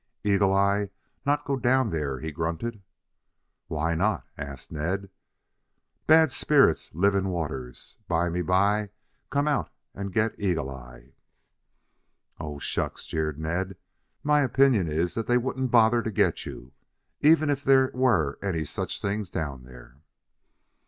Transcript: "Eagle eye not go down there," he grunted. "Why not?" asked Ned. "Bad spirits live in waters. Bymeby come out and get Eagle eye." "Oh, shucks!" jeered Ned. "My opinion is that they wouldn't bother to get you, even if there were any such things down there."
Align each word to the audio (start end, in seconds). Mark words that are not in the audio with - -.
"Eagle 0.23 0.51
eye 0.51 0.89
not 1.27 1.45
go 1.45 1.55
down 1.55 1.91
there," 1.91 2.19
he 2.19 2.31
grunted. 2.31 2.81
"Why 3.67 3.93
not?" 3.93 4.25
asked 4.35 4.71
Ned. 4.71 5.11
"Bad 6.07 6.31
spirits 6.31 6.89
live 6.95 7.13
in 7.13 7.29
waters. 7.29 7.97
Bymeby 8.09 8.89
come 9.29 9.47
out 9.47 9.69
and 9.93 10.11
get 10.11 10.33
Eagle 10.39 10.71
eye." 10.71 11.13
"Oh, 12.39 12.57
shucks!" 12.57 13.05
jeered 13.05 13.37
Ned. 13.37 13.77
"My 14.23 14.41
opinion 14.41 14.87
is 14.87 15.13
that 15.13 15.27
they 15.27 15.37
wouldn't 15.37 15.69
bother 15.69 16.01
to 16.01 16.09
get 16.11 16.47
you, 16.47 16.73
even 17.19 17.51
if 17.51 17.63
there 17.63 17.91
were 17.93 18.39
any 18.41 18.63
such 18.63 19.01
things 19.03 19.29
down 19.29 19.65
there." 19.65 19.97